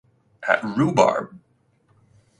[0.47, 1.37] At Rhubarb!